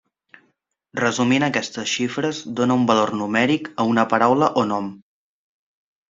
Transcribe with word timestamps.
Resumint 0.99 1.43
aquestes 1.47 1.91
xifres 1.91 2.39
dóna 2.59 2.77
un 2.81 2.87
valor 2.91 3.13
numèric 3.19 3.69
a 3.83 3.85
una 3.91 4.05
paraula 4.15 4.49
o 4.63 4.65
nom. 4.71 4.89